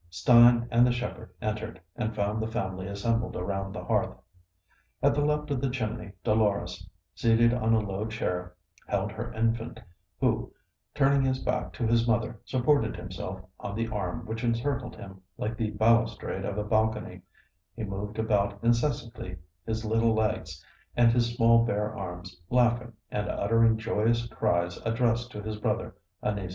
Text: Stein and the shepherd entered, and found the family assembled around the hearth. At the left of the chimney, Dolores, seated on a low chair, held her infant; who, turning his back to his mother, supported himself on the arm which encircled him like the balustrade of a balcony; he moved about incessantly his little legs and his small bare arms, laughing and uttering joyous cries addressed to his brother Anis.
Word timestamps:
Stein 0.09 0.67
and 0.71 0.83
the 0.83 0.91
shepherd 0.91 1.29
entered, 1.43 1.79
and 1.95 2.15
found 2.15 2.41
the 2.41 2.47
family 2.47 2.87
assembled 2.87 3.35
around 3.35 3.71
the 3.71 3.83
hearth. 3.85 4.17
At 5.03 5.13
the 5.13 5.23
left 5.23 5.51
of 5.51 5.61
the 5.61 5.69
chimney, 5.69 6.13
Dolores, 6.23 6.89
seated 7.13 7.53
on 7.53 7.75
a 7.75 7.79
low 7.81 8.07
chair, 8.07 8.55
held 8.87 9.11
her 9.11 9.31
infant; 9.31 9.79
who, 10.19 10.51
turning 10.95 11.21
his 11.23 11.37
back 11.37 11.71
to 11.73 11.85
his 11.85 12.07
mother, 12.07 12.41
supported 12.45 12.95
himself 12.95 13.41
on 13.59 13.75
the 13.75 13.89
arm 13.89 14.25
which 14.25 14.43
encircled 14.43 14.95
him 14.95 15.21
like 15.37 15.55
the 15.55 15.69
balustrade 15.69 16.45
of 16.45 16.57
a 16.57 16.63
balcony; 16.63 17.21
he 17.75 17.83
moved 17.83 18.17
about 18.17 18.57
incessantly 18.63 19.37
his 19.67 19.85
little 19.85 20.15
legs 20.15 20.65
and 20.97 21.11
his 21.11 21.35
small 21.35 21.63
bare 21.63 21.95
arms, 21.95 22.41
laughing 22.49 22.93
and 23.11 23.29
uttering 23.29 23.77
joyous 23.77 24.25
cries 24.29 24.77
addressed 24.83 25.29
to 25.29 25.43
his 25.43 25.57
brother 25.57 25.93
Anis. 26.23 26.49